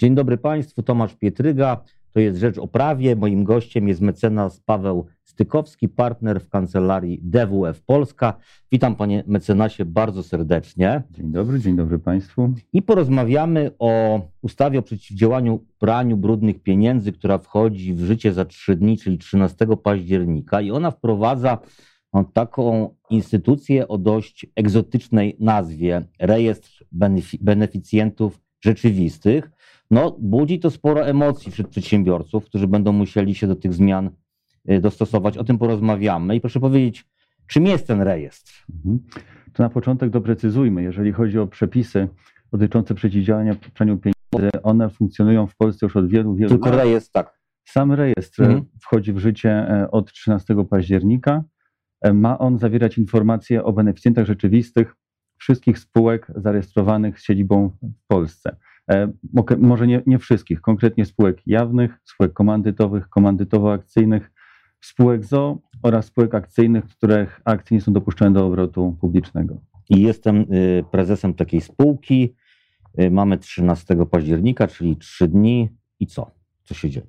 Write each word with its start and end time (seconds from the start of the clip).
Dzień 0.00 0.14
dobry 0.14 0.36
Państwu, 0.36 0.82
Tomasz 0.82 1.14
Pietryga. 1.14 1.82
To 2.12 2.20
jest 2.20 2.38
Rzecz 2.38 2.58
o 2.58 2.68
Prawie. 2.68 3.16
Moim 3.16 3.44
gościem 3.44 3.88
jest 3.88 4.00
mecenas 4.00 4.60
Paweł 4.60 5.06
Stykowski, 5.24 5.88
partner 5.88 6.40
w 6.40 6.48
kancelarii 6.48 7.20
DWF 7.22 7.82
Polska. 7.82 8.34
Witam 8.72 8.96
Panie 8.96 9.24
mecenasie 9.26 9.84
bardzo 9.84 10.22
serdecznie. 10.22 11.02
Dzień 11.10 11.32
dobry, 11.32 11.60
dzień 11.60 11.76
dobry 11.76 11.98
Państwu. 11.98 12.52
I 12.72 12.82
porozmawiamy 12.82 13.70
o 13.78 14.20
ustawie 14.42 14.78
o 14.78 14.82
przeciwdziałaniu 14.82 15.64
praniu 15.78 16.16
brudnych 16.16 16.62
pieniędzy, 16.62 17.12
która 17.12 17.38
wchodzi 17.38 17.94
w 17.94 18.00
życie 18.00 18.32
za 18.32 18.44
trzy 18.44 18.76
dni, 18.76 18.98
czyli 18.98 19.18
13 19.18 19.66
października. 19.82 20.60
I 20.60 20.70
ona 20.70 20.90
wprowadza 20.90 21.58
no, 22.14 22.24
taką 22.24 22.94
instytucję 23.10 23.88
o 23.88 23.98
dość 23.98 24.46
egzotycznej 24.56 25.36
nazwie 25.40 26.02
Rejestr 26.18 26.84
Beneficjentów 27.40 28.40
Rzeczywistych 28.60 29.50
no, 29.90 30.16
budzi 30.20 30.60
to 30.60 30.70
sporo 30.70 31.06
emocji 31.06 31.52
wśród 31.52 31.68
przedsiębiorców, 31.68 32.44
którzy 32.44 32.66
będą 32.66 32.92
musieli 32.92 33.34
się 33.34 33.46
do 33.46 33.56
tych 33.56 33.74
zmian 33.74 34.10
y, 34.70 34.80
dostosować. 34.80 35.38
O 35.38 35.44
tym 35.44 35.58
porozmawiamy. 35.58 36.36
I 36.36 36.40
proszę 36.40 36.60
powiedzieć, 36.60 37.06
czym 37.46 37.66
jest 37.66 37.86
ten 37.86 38.00
rejestr? 38.00 38.66
Mhm. 38.74 38.98
To 39.52 39.62
na 39.62 39.68
początek 39.68 40.10
doprecyzujmy, 40.10 40.82
jeżeli 40.82 41.12
chodzi 41.12 41.38
o 41.38 41.46
przepisy 41.46 42.08
dotyczące 42.52 42.94
przeciwdziałania 42.94 43.54
praniu 43.74 43.98
pieniędzy, 43.98 44.62
one 44.62 44.90
funkcjonują 44.90 45.46
w 45.46 45.56
Polsce 45.56 45.86
już 45.86 45.96
od 45.96 46.08
wielu, 46.08 46.34
wielu 46.34 46.48
Tylko 46.48 46.66
lat. 46.66 46.74
Tylko 46.74 46.84
rejestr, 46.84 47.12
tak. 47.12 47.38
Sam 47.64 47.92
rejestr 47.92 48.42
mhm. 48.42 48.64
wchodzi 48.80 49.12
w 49.12 49.18
życie 49.18 49.50
e, 49.50 49.90
od 49.90 50.12
13 50.12 50.54
października. 50.70 51.44
E, 52.00 52.12
ma 52.12 52.38
on 52.38 52.58
zawierać 52.58 52.98
informacje 52.98 53.64
o 53.64 53.72
beneficjentach 53.72 54.26
rzeczywistych 54.26 54.96
wszystkich 55.38 55.78
spółek 55.78 56.32
zarejestrowanych 56.36 57.20
z 57.20 57.24
siedzibą 57.24 57.70
w 57.82 58.06
Polsce. 58.06 58.56
E, 58.90 59.12
może 59.58 59.86
nie, 59.86 60.02
nie 60.06 60.18
wszystkich, 60.18 60.60
konkretnie 60.60 61.04
spółek 61.04 61.46
jawnych, 61.46 61.98
spółek 62.04 62.32
komandytowych, 62.32 63.08
komandytowo-akcyjnych, 63.08 64.30
spółek 64.80 65.24
ZO 65.24 65.58
oraz 65.82 66.06
spółek 66.06 66.34
akcyjnych, 66.34 66.84
których 66.84 67.40
akcje 67.44 67.76
nie 67.76 67.80
są 67.80 67.92
dopuszczone 67.92 68.32
do 68.32 68.46
obrotu 68.46 68.96
publicznego. 69.00 69.60
I 69.90 70.00
jestem 70.00 70.36
y, 70.40 70.84
prezesem 70.90 71.34
takiej 71.34 71.60
spółki. 71.60 72.34
Y, 73.00 73.10
mamy 73.10 73.38
13 73.38 74.06
października, 74.06 74.68
czyli 74.68 74.96
3 74.96 75.28
dni. 75.28 75.68
I 76.00 76.06
co? 76.06 76.30
Co 76.64 76.74
się 76.74 76.90
dzieje? 76.90 77.06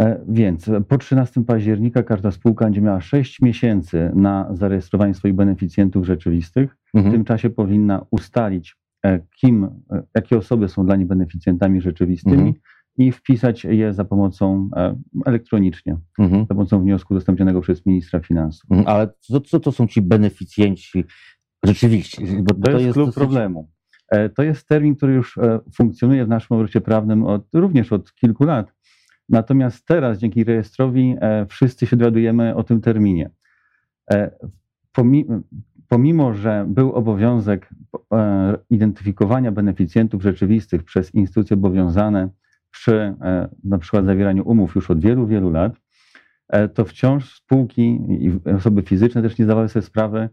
E, 0.00 0.20
więc 0.28 0.70
po 0.88 0.98
13 0.98 1.44
października 1.44 2.02
każda 2.02 2.30
spółka 2.30 2.64
będzie 2.64 2.80
miała 2.80 3.00
6 3.00 3.42
miesięcy 3.42 4.10
na 4.14 4.48
zarejestrowanie 4.50 5.14
swoich 5.14 5.34
beneficjentów 5.34 6.06
rzeczywistych. 6.06 6.76
Mhm. 6.94 7.12
W 7.12 7.16
tym 7.16 7.24
czasie 7.24 7.50
powinna 7.50 8.06
ustalić 8.10 8.76
kim, 9.40 9.64
e, 9.64 10.02
jakie 10.14 10.38
osoby 10.38 10.68
są 10.68 10.86
dla 10.86 10.96
nich 10.96 11.06
beneficjentami 11.06 11.80
rzeczywistymi 11.80 12.36
mhm. 12.36 12.54
i 12.96 13.12
wpisać 13.12 13.64
je 13.64 13.92
za 13.92 14.04
pomocą 14.04 14.68
e, 14.76 14.96
elektronicznie, 15.26 15.96
mhm. 16.18 16.46
za 16.46 16.54
pomocą 16.54 16.80
wniosku 16.80 17.14
udostępnionego 17.14 17.60
przez 17.60 17.86
ministra 17.86 18.20
finansów. 18.20 18.70
Mhm. 18.70 18.88
Ale 18.88 19.08
co, 19.20 19.40
co 19.40 19.60
to 19.60 19.72
są 19.72 19.86
ci 19.86 20.02
beneficjenci 20.02 21.04
rzeczywiście? 21.64 22.22
Bo 22.42 22.54
to, 22.54 22.60
to 22.60 22.70
jest, 22.70 22.84
jest 22.84 22.94
klub 22.94 23.06
dosyć... 23.06 23.18
problemu. 23.18 23.70
To 24.36 24.42
jest 24.42 24.68
termin, 24.68 24.96
który 24.96 25.14
już 25.14 25.38
funkcjonuje 25.76 26.24
w 26.24 26.28
naszym 26.28 26.56
obrocie 26.56 26.80
prawnym 26.80 27.24
od, 27.24 27.46
również 27.54 27.92
od 27.92 28.14
kilku 28.14 28.44
lat. 28.44 28.72
Natomiast 29.28 29.86
teraz 29.86 30.18
dzięki 30.18 30.44
rejestrowi 30.44 31.16
wszyscy 31.48 31.86
się 31.86 31.96
dowiadujemy 31.96 32.54
o 32.54 32.64
tym 32.64 32.80
terminie 32.80 33.30
pomimo, 35.92 36.34
że 36.34 36.64
był 36.68 36.92
obowiązek 36.92 37.68
e, 37.70 37.98
identyfikowania 38.70 39.52
beneficjentów 39.52 40.22
rzeczywistych 40.22 40.82
przez 40.82 41.14
instytucje 41.14 41.54
obowiązane 41.54 42.28
przy 42.70 42.94
e, 42.94 43.48
na 43.64 43.78
przykład 43.78 44.04
zawieraniu 44.04 44.48
umów 44.48 44.74
już 44.74 44.90
od 44.90 45.00
wielu, 45.00 45.26
wielu 45.26 45.50
lat, 45.50 45.72
e, 46.48 46.68
to 46.68 46.84
wciąż 46.84 47.34
spółki 47.34 48.00
i 48.08 48.50
osoby 48.50 48.82
fizyczne 48.82 49.22
też 49.22 49.38
nie 49.38 49.44
zdawały 49.44 49.68
sobie 49.68 49.82
sprawy 49.82 50.28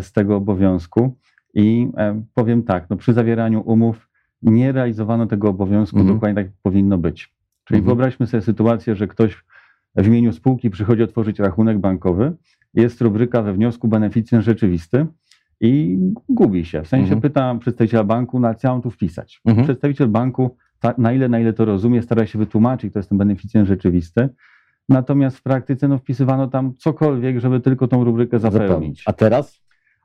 z 0.00 0.12
tego 0.12 0.36
obowiązku. 0.36 1.16
I 1.54 1.88
powiem 2.34 2.62
tak, 2.62 2.90
no 2.90 2.96
przy 2.96 3.12
zawieraniu 3.12 3.60
umów 3.60 4.08
nie 4.42 4.72
realizowano 4.72 5.26
tego 5.26 5.48
obowiązku 5.48 5.98
mhm. 5.98 6.16
dokładnie 6.16 6.34
tak, 6.34 6.46
jak 6.46 6.54
powinno 6.62 6.98
być. 6.98 7.34
Czyli 7.64 7.78
mhm. 7.78 7.84
wyobraźmy 7.84 8.26
sobie 8.26 8.42
sytuację, 8.42 8.96
że 8.96 9.08
ktoś 9.08 9.44
w 9.96 10.06
imieniu 10.06 10.32
spółki 10.32 10.70
przychodzi 10.70 11.02
otworzyć 11.02 11.38
rachunek 11.38 11.78
bankowy 11.78 12.32
jest 12.74 13.00
rubryka 13.00 13.42
we 13.42 13.52
wniosku 13.52 13.88
beneficjent 13.88 14.44
rzeczywisty 14.44 15.06
i 15.62 15.98
gubi 16.28 16.64
się. 16.64 16.82
W 16.82 16.88
sensie 16.88 17.12
mhm. 17.14 17.20
pyta 17.20 17.54
przedstawiciela 17.54 18.04
banku, 18.04 18.40
na 18.40 18.54
co 18.54 18.68
mam 18.68 18.82
tu 18.82 18.90
wpisać. 18.90 19.40
Mhm. 19.44 19.64
Przedstawiciel 19.64 20.08
banku, 20.08 20.56
ta, 20.80 20.94
na 20.98 21.12
ile, 21.12 21.28
na 21.28 21.40
ile 21.40 21.52
to 21.52 21.64
rozumie, 21.64 22.02
stara 22.02 22.26
się 22.26 22.38
wytłumaczyć, 22.38 22.92
to 22.92 22.98
jest 22.98 23.08
ten 23.08 23.18
beneficjent 23.18 23.68
rzeczywisty. 23.68 24.28
Natomiast 24.88 25.36
w 25.36 25.42
praktyce 25.42 25.88
no, 25.88 25.98
wpisywano 25.98 26.48
tam 26.48 26.76
cokolwiek, 26.76 27.40
żeby 27.40 27.60
tylko 27.60 27.88
tą 27.88 28.04
rubrykę 28.04 28.38
zapełnić. 28.38 29.02
A 29.06 29.12
teraz? 29.12 29.62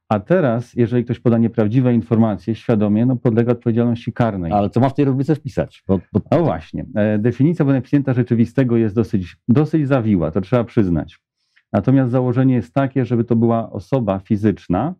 A 0.09 0.19
teraz, 0.19 0.73
jeżeli 0.73 1.03
ktoś 1.03 1.19
poda 1.19 1.37
nieprawdziwe 1.37 1.93
informacje 1.93 2.55
świadomie, 2.55 3.05
no 3.05 3.15
podlega 3.15 3.51
odpowiedzialności 3.51 4.13
karnej. 4.13 4.51
Ale 4.51 4.69
co 4.69 4.79
ma 4.79 4.89
w 4.89 4.93
tej 4.93 5.05
rubryce 5.05 5.35
wpisać? 5.35 5.83
Bo, 5.87 5.99
bo... 6.13 6.21
No 6.31 6.43
właśnie. 6.43 6.85
E, 6.95 7.19
definicja 7.19 7.65
beneficjenta 7.65 8.13
rzeczywistego 8.13 8.77
jest 8.77 8.95
dosyć, 8.95 9.37
dosyć 9.47 9.87
zawiła, 9.87 10.31
to 10.31 10.41
trzeba 10.41 10.63
przyznać. 10.63 11.19
Natomiast 11.73 12.11
założenie 12.11 12.55
jest 12.55 12.73
takie, 12.73 13.05
żeby 13.05 13.23
to 13.23 13.35
była 13.35 13.71
osoba 13.71 14.19
fizyczna, 14.19 14.95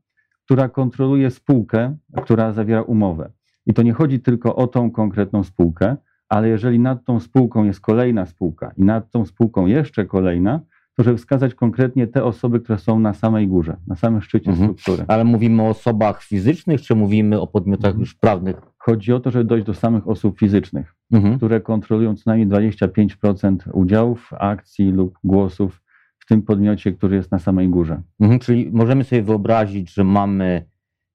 która 0.47 0.69
kontroluje 0.69 1.31
spółkę, 1.31 1.97
która 2.23 2.53
zawiera 2.53 2.81
umowę. 2.81 3.31
I 3.65 3.73
to 3.73 3.81
nie 3.81 3.93
chodzi 3.93 4.19
tylko 4.19 4.55
o 4.55 4.67
tą 4.67 4.91
konkretną 4.91 5.43
spółkę, 5.43 5.95
ale 6.29 6.47
jeżeli 6.47 6.79
nad 6.79 7.05
tą 7.05 7.19
spółką 7.19 7.63
jest 7.63 7.81
kolejna 7.81 8.25
spółka 8.25 8.71
i 8.77 8.83
nad 8.83 9.11
tą 9.11 9.25
spółką 9.25 9.65
jeszcze 9.65 10.05
kolejna, 10.05 10.59
to 10.95 11.03
żeby 11.03 11.17
wskazać 11.17 11.53
konkretnie 11.53 12.07
te 12.07 12.23
osoby, 12.23 12.59
które 12.59 12.79
są 12.79 12.99
na 12.99 13.13
samej 13.13 13.47
górze, 13.47 13.77
na 13.87 13.95
samym 13.95 14.21
szczycie 14.21 14.51
mhm. 14.51 14.69
struktury. 14.69 15.05
Ale 15.07 15.23
mówimy 15.23 15.61
o 15.61 15.69
osobach 15.69 16.23
fizycznych, 16.23 16.81
czy 16.81 16.95
mówimy 16.95 17.41
o 17.41 17.47
podmiotach 17.47 17.89
mhm. 17.89 17.99
już 17.99 18.15
prawnych? 18.15 18.55
Chodzi 18.77 19.13
o 19.13 19.19
to, 19.19 19.31
żeby 19.31 19.45
dojść 19.45 19.65
do 19.65 19.73
samych 19.73 20.07
osób 20.07 20.39
fizycznych, 20.39 20.95
mhm. 21.11 21.37
które 21.37 21.61
kontrolują 21.61 22.15
co 22.15 22.23
najmniej 22.25 22.73
25% 22.73 23.57
udziałów, 23.73 24.29
akcji 24.39 24.91
lub 24.91 25.19
głosów 25.23 25.81
tym 26.27 26.41
podmiocie, 26.41 26.91
który 26.91 27.15
jest 27.15 27.31
na 27.31 27.39
samej 27.39 27.69
górze. 27.69 28.01
Mhm, 28.19 28.39
czyli 28.39 28.69
możemy 28.71 29.03
sobie 29.03 29.23
wyobrazić, 29.23 29.93
że 29.93 30.03
mamy, 30.03 30.65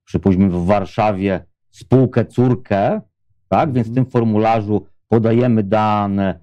przypuśćmy 0.05 0.51
w 0.51 0.65
Warszawie 0.65 1.45
spółkę 1.71 2.25
córkę, 2.25 3.01
tak? 3.49 3.73
Więc 3.73 3.89
w 3.89 3.95
tym 3.95 4.07
formularzu 4.07 4.87
podajemy 5.09 5.63
dane 5.63 6.41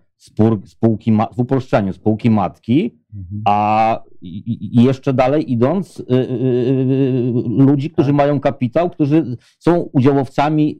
spółki, 0.66 1.18
w 1.36 1.40
uproszczeniu 1.40 1.94
spółki 1.94 2.30
matki, 2.30 3.00
mhm. 3.16 3.42
a 3.46 4.00
i 4.22 4.84
jeszcze 4.84 5.14
dalej 5.14 5.52
idąc, 5.52 6.00
y, 6.00 6.04
y, 6.04 6.16
y, 6.16 7.66
ludzi, 7.66 7.90
którzy 7.90 8.10
tak. 8.10 8.18
mają 8.18 8.40
kapitał, 8.40 8.90
którzy 8.90 9.38
są 9.60 9.76
udziałowcami 9.80 10.80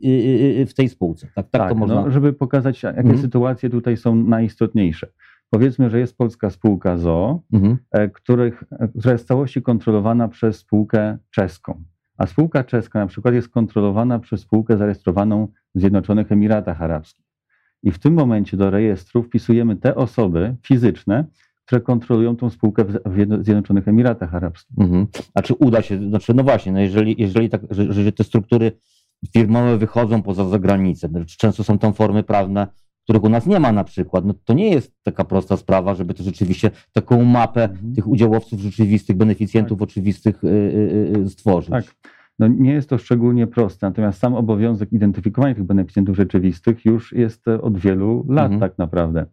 w 0.68 0.74
tej 0.76 0.90
spółce. 0.90 1.28
Tak, 1.36 1.50
tak, 1.50 1.62
tak 1.62 1.70
to 1.70 1.76
można. 1.76 2.02
No, 2.02 2.12
żeby 2.12 2.34
pokazać, 2.34 2.84
jakie 2.84 3.00
mhm. 3.00 3.18
sytuacje 3.18 3.70
tutaj 3.70 3.98
są 3.98 4.16
najistotniejsze. 4.16 5.08
Powiedzmy, 5.50 5.90
że 5.90 6.00
jest 6.00 6.18
polska 6.18 6.50
spółka 6.50 6.98
ZO, 6.98 7.42
mhm. 7.54 7.78
E, 7.92 8.10
których, 8.10 8.64
która 9.00 9.12
jest 9.12 9.24
w 9.24 9.28
całości 9.28 9.62
kontrolowana 9.62 10.28
przez 10.28 10.58
spółkę 10.58 11.18
czeską. 11.32 11.84
A 12.18 12.26
spółka 12.26 12.64
czeska 12.64 13.00
na 13.00 13.08
przykład 13.08 13.34
jest 13.34 13.50
kontrolowana 13.50 14.20
przez 14.20 14.42
spółkę 14.42 14.78
zarejestrowaną 14.78 15.48
w 15.76 15.80
Zjednoczonych 15.80 16.32
Emiratach 16.32 16.82
Arabskich. 16.82 17.26
I 17.84 17.92
w 17.92 18.00
tym 18.00 18.14
momencie 18.14 18.58
do 18.58 18.70
rejestru 18.70 19.24
wpisujemy 19.24 19.76
te 19.76 19.96
osoby 19.96 20.56
fizyczne, 20.64 21.26
które 21.66 21.82
kontrolują 21.82 22.36
tą 22.36 22.50
spółkę 22.50 22.86
w 23.06 23.44
Zjednoczonych 23.44 23.88
Emiratach 23.88 24.36
Arabskich. 24.36 24.80
Mhm. 24.80 25.08
A 25.34 25.42
czy 25.42 25.54
uda 25.54 25.82
się, 25.82 26.10
znaczy 26.10 26.34
no 26.34 26.44
właśnie, 26.44 26.72
no 26.72 26.80
jeżeli, 26.80 27.16
jeżeli 27.18 27.50
tak, 27.50 27.62
że, 27.70 27.94
że 27.94 28.12
te 28.12 28.24
struktury 28.24 28.72
firmowe 29.34 29.78
wychodzą 29.78 30.22
poza 30.24 30.46
zagranicę, 30.46 31.10
no 31.12 31.20
często 31.26 31.64
są 31.64 31.80
tam 31.80 31.94
formy 31.94 32.24
prawne 32.24 32.68
których 33.10 33.24
u 33.24 33.30
nas 33.30 33.46
nie 33.46 33.60
ma 33.60 33.72
na 33.72 33.84
przykład, 33.84 34.26
no 34.26 34.34
to 34.46 34.54
nie 34.54 34.70
jest 34.70 35.04
taka 35.04 35.24
prosta 35.24 35.58
sprawa, 35.58 35.96
żeby 35.96 36.14
to 36.14 36.24
rzeczywiście 36.24 36.72
taką 36.94 37.24
mapę 37.24 37.64
mhm. 37.64 37.94
tych 37.94 38.08
udziałowców 38.08 38.60
rzeczywistych, 38.60 39.18
beneficjentów 39.18 39.80
tak. 39.80 39.90
oczywistych 39.90 40.44
yy, 40.44 41.12
yy, 41.18 41.30
stworzyć. 41.30 41.70
Tak. 41.70 41.86
No 42.40 42.48
nie 42.48 42.74
jest 42.74 42.90
to 42.90 42.98
szczególnie 42.98 43.48
proste, 43.48 43.88
natomiast 43.88 44.20
sam 44.20 44.36
obowiązek 44.36 44.94
identyfikowania 44.94 45.56
tych 45.56 45.64
beneficjentów 45.64 46.16
rzeczywistych 46.16 46.86
już 46.86 47.14
jest 47.14 47.48
e, 47.48 47.62
od 47.62 47.78
wielu 47.78 48.26
lat 48.30 48.52
mhm. 48.52 48.60
tak 48.60 48.78
naprawdę. 48.78 49.26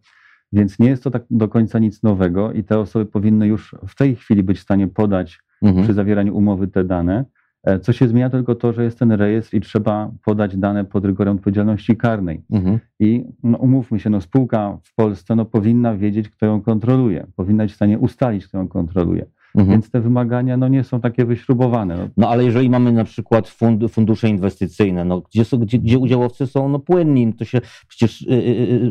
Więc 0.53 0.79
nie 0.79 0.89
jest 0.89 1.03
to 1.03 1.11
tak 1.11 1.23
do 1.29 1.47
końca 1.47 1.79
nic 1.79 2.03
nowego 2.03 2.51
i 2.51 2.63
te 2.63 2.79
osoby 2.79 3.05
powinny 3.05 3.47
już 3.47 3.75
w 3.87 3.95
tej 3.95 4.15
chwili 4.15 4.43
być 4.43 4.57
w 4.57 4.61
stanie 4.61 4.87
podać 4.87 5.39
mhm. 5.61 5.83
przy 5.83 5.93
zawieraniu 5.93 6.35
umowy 6.35 6.67
te 6.67 6.83
dane. 6.83 7.25
E, 7.67 7.79
co 7.79 7.93
się 7.93 8.07
zmienia 8.07 8.29
tylko 8.29 8.55
to, 8.55 8.73
że 8.73 8.83
jest 8.83 8.99
ten 8.99 9.11
rejestr 9.11 9.55
i 9.55 9.61
trzeba 9.61 10.11
podać 10.25 10.57
dane 10.57 10.85
pod 10.85 11.05
rygorem 11.05 11.35
odpowiedzialności 11.35 11.97
karnej. 11.97 12.41
Mhm. 12.51 12.79
I 12.99 13.25
no, 13.43 13.57
umówmy 13.57 13.99
się, 13.99 14.09
no, 14.09 14.21
spółka 14.21 14.77
w 14.83 14.95
Polsce 14.95 15.35
no, 15.35 15.45
powinna 15.45 15.95
wiedzieć, 15.95 16.29
kto 16.29 16.45
ją 16.45 16.61
kontroluje, 16.61 17.27
powinna 17.35 17.63
być 17.63 17.71
w 17.73 17.75
stanie 17.75 17.99
ustalić, 17.99 18.47
kto 18.47 18.57
ją 18.57 18.67
kontroluje. 18.67 19.25
Mhm. 19.55 19.71
więc 19.71 19.91
te 19.91 20.01
wymagania 20.01 20.57
no, 20.57 20.67
nie 20.67 20.83
są 20.83 21.01
takie 21.01 21.25
wyśrubowane. 21.25 21.97
No, 21.97 22.09
No 22.17 22.29
ale 22.29 22.43
jeżeli 22.43 22.69
mamy 22.69 22.91
na 22.91 23.03
przykład 23.03 23.49
fund, 23.49 23.91
fundusze 23.91 24.29
inwestycyjne, 24.29 25.05
no, 25.05 25.21
gdzie, 25.21 25.45
są, 25.45 25.57
gdzie, 25.57 25.79
gdzie 25.79 25.97
udziałowcy 25.97 26.47
są 26.47 26.69
no, 26.69 26.79
płynni, 26.79 27.33
to 27.33 27.45
się 27.45 27.61
przecież 27.87 28.21
y, 28.21 28.25
y, 28.25 28.35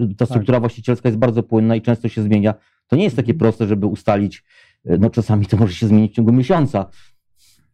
y, 0.02 0.08
ta 0.08 0.16
Tak. 0.16 0.28
struktura 0.28 0.60
właścicielska 0.60 1.08
jest 1.08 1.18
bardzo 1.18 1.42
płynna 1.42 1.76
i 1.76 1.82
często 1.82 2.08
się 2.08 2.22
zmienia. 2.22 2.54
To 2.86 2.96
nie 2.96 3.04
jest 3.04 3.16
takie 3.16 3.34
proste, 3.34 3.66
żeby 3.66 3.86
ustalić, 3.86 4.44
y, 4.90 4.98
no 4.98 5.10
czasami 5.10 5.46
to 5.46 5.56
może 5.56 5.74
się 5.74 5.86
zmienić 5.86 6.12
w 6.12 6.14
ciągu 6.14 6.32
miesiąca. 6.32 6.86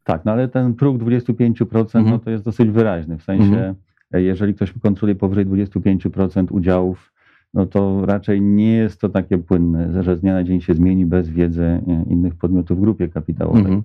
Tak, 0.04 0.24
no 0.24 0.32
ale 0.32 0.48
ten 0.48 0.74
próg 0.74 0.98
25% 0.98 1.98
Mhm. 1.98 2.06
no 2.10 2.18
to 2.18 2.30
jest 2.30 2.44
dosyć 2.44 2.70
wyraźny. 2.70 3.18
W 3.18 3.22
sensie, 3.22 3.44
Mhm. 3.44 3.74
jeżeli 4.12 4.54
ktoś 4.54 4.72
kontroluje 4.72 5.14
powyżej 5.14 5.46
25% 5.46 6.52
udziałów, 6.52 7.12
no 7.54 7.66
to 7.66 8.06
raczej 8.06 8.40
nie 8.40 8.72
jest 8.72 9.00
to 9.00 9.08
takie 9.08 9.38
płynne, 9.38 10.02
że 10.02 10.16
z 10.16 10.20
dnia 10.20 10.32
na 10.32 10.44
dzień 10.44 10.60
się 10.60 10.74
zmieni 10.74 11.06
bez 11.06 11.28
wiedzy 11.28 11.64
e, 11.64 12.04
innych 12.10 12.34
podmiotów 12.34 12.78
w 12.78 12.80
grupie 12.80 13.08
kapitałowej. 13.08 13.62
Mhm. 13.62 13.82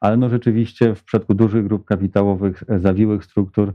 Ale 0.00 0.16
no 0.16 0.28
rzeczywiście 0.28 0.94
w 0.94 1.04
przypadku 1.04 1.34
dużych 1.34 1.64
grup 1.64 1.84
kapitałowych, 1.84 2.64
e, 2.68 2.78
zawiłych 2.78 3.24
struktur, 3.24 3.72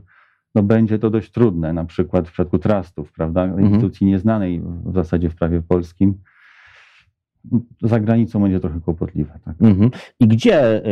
no 0.54 0.62
będzie 0.62 0.98
to 0.98 1.10
dość 1.10 1.30
trudne, 1.32 1.72
na 1.72 1.84
przykład 1.84 2.28
w 2.28 2.32
przypadku 2.32 2.58
trustów, 2.58 3.12
prawda, 3.12 3.44
Mhm. 3.44 3.66
instytucji 3.66 4.06
nieznanej 4.06 4.62
w 4.84 4.94
zasadzie 4.94 5.30
w 5.30 5.34
prawie 5.36 5.62
polskim. 5.62 6.14
Za 7.82 8.00
granicą 8.00 8.42
będzie 8.42 8.60
trochę 8.60 8.80
kłopotliwe. 8.80 9.38
Tak. 9.44 9.54
Mhm. 9.60 9.90
I 10.20 10.28
gdzie 10.28 10.76
y, 10.76 10.88
y, 10.88 10.90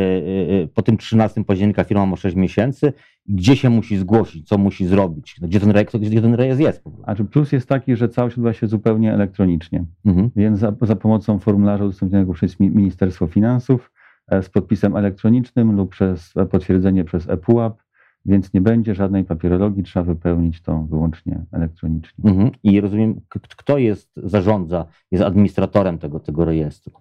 y, 0.63 0.69
po 0.75 0.83
tym 0.83 0.97
13 0.97 1.45
października 1.45 1.85
firma 1.85 2.07
ma 2.07 2.17
6 2.17 2.37
miesięcy, 2.37 2.93
gdzie 3.27 3.57
się 3.57 3.71
musi 3.71 3.97
zgłosić, 3.97 4.49
co 4.49 4.59
musi 4.59 4.87
zrobić, 4.87 5.37
no, 5.41 5.49
gdzie 5.49 5.61
ten 5.61 5.71
rejestr, 5.71 5.99
gdzie 5.99 6.23
ten 6.23 6.35
rejestr 6.35 6.63
jest. 6.63 6.83
A 7.07 7.15
czy 7.15 7.25
plus 7.25 7.53
jest 7.53 7.69
taki, 7.69 7.97
że 7.97 8.09
całość 8.09 8.37
odbywa 8.37 8.53
się 8.53 8.67
zupełnie 8.67 9.13
elektronicznie, 9.15 9.85
Mhm. 10.05 10.31
więc 10.37 10.59
za, 10.59 10.73
za 10.83 10.97
pomocą 10.97 11.39
formularza 11.39 11.85
udostępnionego 11.85 12.33
przez 12.33 12.61
Mi- 12.61 12.71
Ministerstwo 12.71 13.27
Finansów 13.27 13.91
e, 14.29 14.43
z 14.43 14.49
podpisem 14.49 14.97
elektronicznym 14.97 15.77
lub 15.77 15.91
przez 15.91 16.33
e, 16.37 16.47
potwierdzenie 16.47 17.05
przez 17.05 17.29
ePUAP, 17.29 17.84
więc 18.27 18.53
nie 18.53 18.61
będzie 18.61 18.95
żadnej 18.95 19.25
papierologii, 19.25 19.83
trzeba 19.83 20.05
wypełnić 20.05 20.61
to 20.61 20.83
wyłącznie 20.83 21.41
elektronicznie. 21.53 22.31
Mhm. 22.31 22.51
I 22.63 22.81
rozumiem, 22.81 23.21
kto 23.57 23.79
jest, 23.79 24.11
zarządza, 24.17 24.87
jest 25.11 25.25
administratorem 25.25 25.99
tego, 25.99 26.21
tego 26.21 26.45
rejestru. 26.45 26.93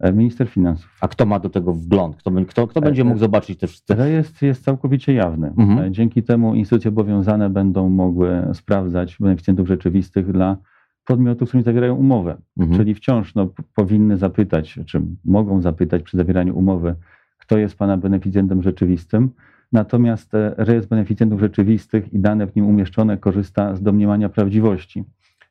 E, 0.00 0.12
Minister 0.12 0.48
Finansów. 0.48 0.98
A 1.00 1.08
kto 1.08 1.26
ma 1.26 1.38
do 1.38 1.50
tego 1.50 1.72
wgląd? 1.72 2.16
Kto, 2.16 2.30
kto, 2.48 2.66
kto 2.66 2.80
będzie 2.80 3.02
e, 3.02 3.04
mógł 3.04 3.18
zobaczyć 3.18 3.58
te 3.58 3.66
wszystkie. 3.66 3.94
Rejestr 3.94 4.44
jest 4.44 4.64
całkowicie 4.64 5.12
jawny. 5.12 5.52
Mhm. 5.56 5.78
E, 5.78 5.90
Dzięki 5.90 6.22
temu 6.22 6.54
instytucje 6.54 6.88
obowiązane 6.88 7.50
będą 7.50 7.88
mogły 7.88 8.42
sprawdzać 8.52 9.16
beneficjentów 9.20 9.68
rzeczywistych 9.68 10.32
dla 10.32 10.56
podmiotów, 11.04 11.48
z 11.48 11.50
którymi 11.50 11.64
zawierają 11.64 11.94
umowę. 11.94 12.36
Mhm. 12.58 12.78
Czyli 12.78 12.94
wciąż 12.94 13.34
no, 13.34 13.48
powinny 13.74 14.16
zapytać, 14.16 14.78
czy 14.86 15.02
mogą 15.24 15.60
zapytać 15.60 16.02
przy 16.02 16.16
zawieraniu 16.16 16.58
umowy, 16.58 16.94
kto 17.38 17.58
jest 17.58 17.76
Pana 17.76 17.96
beneficjentem 17.96 18.62
rzeczywistym. 18.62 19.30
Natomiast 19.74 20.34
e, 20.34 20.54
rejestr 20.56 20.88
beneficjentów 20.88 21.40
rzeczywistych 21.40 22.12
i 22.12 22.18
dane 22.18 22.46
w 22.46 22.56
nim 22.56 22.66
umieszczone 22.66 23.18
korzysta 23.18 23.76
z 23.76 23.82
domniemania 23.82 24.28
prawdziwości, 24.28 25.04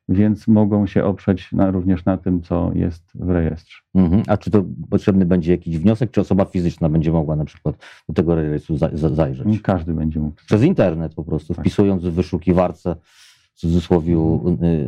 więc 0.09 0.47
mogą 0.47 0.87
się 0.87 1.03
oprzeć 1.03 1.51
na, 1.51 1.71
również 1.71 2.05
na 2.05 2.17
tym, 2.17 2.41
co 2.41 2.71
jest 2.75 3.03
w 3.15 3.29
rejestrze. 3.29 3.81
Mhm. 3.95 4.23
A 4.27 4.37
czy 4.37 4.51
to 4.51 4.65
potrzebny 4.89 5.25
będzie 5.25 5.51
jakiś 5.51 5.77
wniosek, 5.77 6.11
czy 6.11 6.21
osoba 6.21 6.45
fizyczna 6.45 6.89
będzie 6.89 7.11
mogła 7.11 7.35
na 7.35 7.45
przykład 7.45 7.75
do 8.09 8.13
tego 8.13 8.35
rejestru 8.35 8.77
za, 8.77 8.89
za, 8.93 9.09
zajrzeć? 9.09 9.61
Każdy 9.61 9.93
będzie 9.93 10.19
mógł. 10.19 10.35
Przez 10.45 10.63
internet 10.63 11.13
po 11.13 11.23
prostu, 11.23 11.53
Tak. 11.53 11.65
wpisując 11.65 12.03
w 12.03 12.11
wyszukiwarce 12.11 12.95
w 13.53 13.59
cudzysłowie 13.59 14.15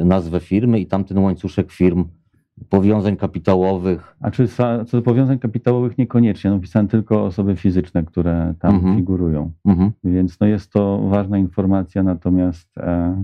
y, 0.02 0.06
nazwę 0.06 0.40
firmy 0.40 0.80
i 0.80 0.86
tamten 0.86 1.18
łańcuszek 1.18 1.72
firm, 1.72 2.06
powiązań 2.70 3.18
kapitałowych. 3.18 4.16
A 4.22 4.32
czy 4.32 4.48
co 4.48 4.86
do 4.92 5.02
powiązań 5.02 5.40
kapitałowych 5.40 5.98
niekoniecznie, 5.98 6.52
no 6.52 6.60
pisałem 6.60 6.88
tylko 6.88 7.26
osoby 7.26 7.56
fizyczne, 7.56 8.04
które 8.04 8.54
tam 8.60 8.76
Mhm. 8.76 8.96
figurują. 8.98 9.52
Mhm. 9.66 9.92
Więc 10.04 10.40
no 10.40 10.48
jest 10.48 10.72
to 10.72 11.02
ważna 11.10 11.38
informacja, 11.38 12.04
natomiast 12.04 12.78
e, 12.78 13.24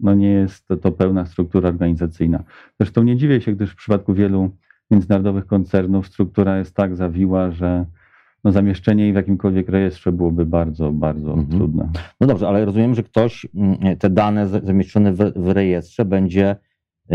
no 0.00 0.14
nie 0.14 0.28
jest 0.28 0.68
to, 0.82 0.92
pełna 0.92 1.26
struktura 1.26 1.68
organizacyjna. 1.68 2.42
Zresztą 2.80 3.02
nie 3.02 3.16
dziwię 3.16 3.40
się, 3.40 3.52
gdyż 3.52 3.72
w 3.72 3.76
przypadku 3.76 4.14
wielu 4.14 4.50
międzynarodowych 4.90 5.46
koncernów 5.46 6.06
struktura 6.06 6.58
jest 6.58 6.74
tak 6.74 6.96
zawiła, 6.96 7.50
że 7.50 7.84
no 8.44 8.52
zamieszczenie 8.52 9.02
jej 9.02 9.12
w 9.12 9.16
jakimkolwiek 9.16 9.68
rejestrze 9.68 10.12
byłoby 10.12 10.46
bardzo, 10.46 10.92
bardzo 10.92 11.30
Mhm. 11.32 11.48
trudne. 11.48 11.88
No 12.20 12.26
dobrze, 12.26 12.48
ale 12.48 12.64
rozumiem, 12.64 12.94
że 12.94 13.02
ktoś 13.02 13.46
mm, 13.54 13.96
te 13.98 14.10
dane 14.10 14.48
zamieszczone 14.48 15.12
w, 15.12 15.32
w 15.36 15.48
rejestrze 15.48 16.04
będzie 16.04 16.56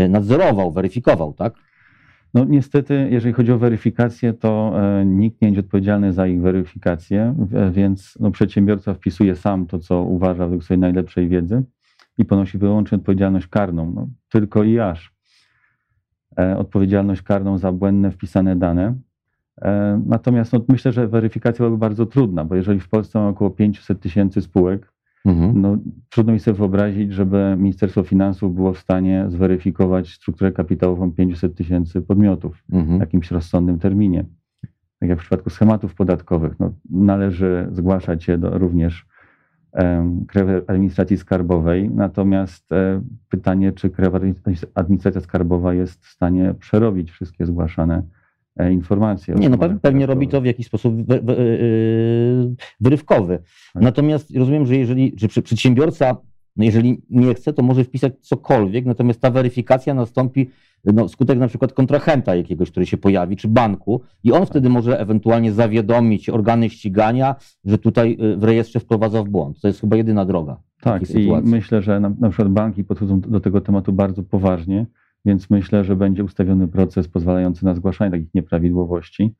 nadzorował, 0.08 0.72
weryfikował, 0.72 1.32
tak? 1.32 1.54
No 2.34 2.44
niestety, 2.44 3.08
jeżeli 3.10 3.34
chodzi 3.34 3.52
o 3.52 3.58
weryfikację, 3.58 4.32
to 4.32 4.72
e, 5.00 5.04
nikt 5.06 5.42
nie 5.42 5.48
będzie 5.48 5.60
odpowiedzialny 5.60 6.12
za 6.12 6.26
ich 6.26 6.40
weryfikację, 6.40 7.34
więc 7.72 8.18
no, 8.20 8.30
przedsiębiorca 8.30 8.94
wpisuje 8.94 9.36
sam 9.36 9.66
to, 9.66 9.78
co 9.78 10.02
uważa 10.02 10.44
według 10.44 10.64
swojej 10.64 10.80
najlepszej 10.80 11.28
wiedzy 11.28 11.62
i 12.18 12.24
ponosi 12.24 12.58
wyłącznie 12.58 12.98
odpowiedzialność 12.98 13.46
karną, 13.46 13.92
no, 13.94 14.08
tylko 14.28 14.64
i 14.64 14.78
aż. 14.78 15.14
E, 16.38 16.58
odpowiedzialność 16.58 17.22
karną 17.22 17.58
za 17.58 17.72
błędne 17.72 18.10
wpisane 18.10 18.56
dane. 18.56 18.94
E, 19.62 20.02
natomiast 20.06 20.52
no, 20.52 20.60
myślę, 20.68 20.92
że 20.92 21.08
weryfikacja 21.08 21.58
byłaby 21.58 21.78
bardzo 21.78 22.06
trudna, 22.06 22.44
bo 22.44 22.54
jeżeli 22.54 22.80
w 22.80 22.88
Polsce 22.88 23.18
mamy 23.18 23.30
około 23.30 23.50
500 23.50 24.00
tysięcy 24.00 24.42
spółek, 24.42 24.92
Mhm. 25.26 25.60
no, 25.60 25.78
trudno 26.10 26.32
mi 26.32 26.40
sobie 26.40 26.56
wyobrazić, 26.56 27.12
żeby 27.12 27.54
Ministerstwo 27.58 28.02
Finansów 28.02 28.54
było 28.54 28.72
w 28.72 28.78
stanie 28.78 29.24
zweryfikować 29.28 30.08
strukturę 30.12 30.52
kapitałową 30.52 31.12
500 31.12 31.54
tysięcy 31.54 32.02
podmiotów 32.02 32.62
w 32.68 32.74
Mhm. 32.74 33.00
jakimś 33.00 33.30
rozsądnym 33.30 33.78
terminie. 33.78 34.24
Tak 35.00 35.08
jak 35.08 35.18
w 35.18 35.22
przypadku 35.22 35.50
schematów 35.50 35.94
podatkowych, 35.94 36.60
no, 36.60 36.72
należy 36.90 37.68
zgłaszać 37.72 38.28
je 38.28 38.38
do, 38.38 38.58
również 38.58 39.06
Krajowej 40.28 40.62
Administracji 40.66 41.16
Skarbowej. 41.16 41.90
Natomiast 41.90 42.72
e, 42.72 43.02
pytanie, 43.28 43.72
czy 43.72 43.90
Krajowa 43.90 44.18
Administracja 44.74 45.20
Skarbowa 45.20 45.74
jest 45.74 46.04
w 46.04 46.08
stanie 46.08 46.54
przerobić 46.58 47.10
wszystkie 47.10 47.46
zgłaszane 47.46 48.02
informacje. 48.64 49.34
o 49.34 49.38
Nie, 49.38 49.48
no 49.48 49.58
pewnie, 49.82 50.06
robi 50.06 50.28
to 50.28 50.40
w 50.40 50.44
jakiś 50.44 50.66
sposób 50.66 51.06
wy, 51.06 51.20
wy, 51.22 51.32
yy, 51.32 52.56
wyrywkowy. 52.80 53.38
Tak. 53.72 53.82
Natomiast 53.82 54.36
rozumiem, 54.36 54.66
że 54.66 54.76
jeżeli 54.76 55.12
że 55.16 55.28
przedsiębiorca, 55.28 56.16
no 56.56 56.64
jeżeli 56.64 57.02
nie 57.10 57.34
chce, 57.34 57.52
to 57.52 57.62
może 57.62 57.84
wpisać 57.84 58.12
cokolwiek, 58.20 58.86
natomiast 58.86 59.20
ta 59.20 59.30
weryfikacja 59.30 59.94
nastąpi 59.94 60.50
no, 60.84 61.08
skutek 61.08 61.38
na 61.38 61.48
przykład 61.48 61.72
kontrahenta 61.72 62.34
jakiegoś, 62.34 62.70
który 62.70 62.86
się 62.86 62.96
pojawi, 62.96 63.36
czy 63.36 63.48
banku 63.48 64.00
i 64.24 64.32
on 64.32 64.46
wtedy 64.46 64.68
może 64.68 65.00
ewentualnie 65.00 65.52
zawiadomić 65.52 66.28
organy 66.28 66.70
ścigania, 66.70 67.34
że 67.64 67.78
tutaj 67.78 68.18
y, 68.20 68.36
w 68.36 68.44
rejestrze 68.44 68.80
wprowadza 68.80 69.22
w 69.22 69.28
błąd. 69.28 69.60
To 69.60 69.68
jest 69.68 69.80
chyba 69.80 69.96
jedyna 69.96 70.24
droga. 70.24 70.56
Tak, 70.80 71.02
i 71.02 71.06
sytuacji. 71.06 71.50
myślę, 71.50 71.82
że 71.82 72.00
na, 72.00 72.12
na 72.20 72.28
przykład 72.28 72.48
banki 72.48 72.84
podchodzą 72.84 73.20
do 73.20 73.40
tego 73.40 73.60
tematu 73.60 73.92
bardzo 73.92 74.22
poważnie, 74.22 74.86
więc 75.26 75.50
myślę, 75.50 75.84
że 75.84 75.96
będzie 75.96 76.24
ustawiony 76.24 76.68
proces 76.68 77.08
pozwalający 77.08 77.64
na 77.64 77.74
zgłaszanie 77.74 78.10
takich 78.10 78.34
nieprawidłowości. 78.34 79.34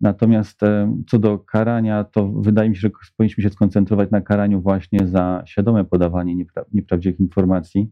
Natomiast 0.00 0.62
e, 0.62 0.96
co 1.08 1.18
do 1.18 1.38
karania, 1.38 2.04
to 2.04 2.28
wydaje 2.28 2.70
mi 2.70 2.76
się, 2.76 2.80
że 2.80 2.90
powinniśmy 3.16 3.42
się 3.42 3.50
skoncentrować 3.50 4.10
na 4.10 4.20
karaniu 4.20 4.60
właśnie 4.60 5.06
za 5.06 5.42
świadome 5.46 5.84
podawanie 5.84 6.36
niepra- 6.36 6.64
nieprawdziwych 6.72 7.20
informacji, 7.20 7.90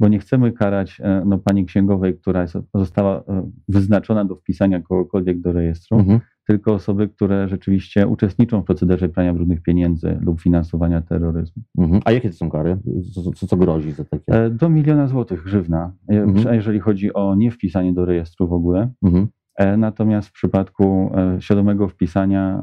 bo 0.00 0.08
nie 0.08 0.18
chcemy 0.18 0.52
karać 0.52 1.00
e, 1.00 1.22
no, 1.26 1.38
pani 1.38 1.66
księgowej, 1.66 2.18
która 2.18 2.46
została 2.74 3.18
e, 3.18 3.50
wyznaczona 3.68 4.24
do 4.24 4.36
wpisania 4.36 4.80
kogokolwiek 4.80 5.40
do 5.40 5.52
rejestru, 5.52 5.98
Mhm. 5.98 6.20
Tylko 6.46 6.74
osoby, 6.74 7.08
które 7.08 7.48
rzeczywiście 7.48 8.06
uczestniczą 8.06 8.60
w 8.62 8.64
procederze 8.64 9.08
prania 9.08 9.34
brudnych 9.34 9.62
pieniędzy 9.62 10.18
lub 10.20 10.40
finansowania 10.40 11.00
terroryzmu. 11.02 11.62
Mhm. 11.78 12.00
A 12.04 12.12
jakie 12.12 12.30
to 12.30 12.36
są 12.36 12.50
kary? 12.50 12.76
Co, 13.14 13.22
co, 13.32 13.46
co 13.46 13.56
grozi 13.56 13.92
za 13.92 14.04
takie? 14.04 14.24
E, 14.44 14.50
Do 14.50 14.68
miliona 14.68 15.06
złotych 15.06 15.42
grzywna, 15.44 15.92
e, 16.12 16.22
Mhm. 16.22 16.54
jeżeli 16.54 16.80
chodzi 16.80 17.14
o 17.14 17.34
niewpisanie 17.34 17.92
do 17.92 18.04
rejestru 18.04 18.48
w 18.48 18.52
ogóle. 18.52 18.90
Mhm. 19.02 19.26
E, 19.58 19.76
Natomiast 19.76 20.28
w 20.28 20.32
przypadku 20.32 21.12
świadomego 21.38 21.88
wpisania 21.88 22.62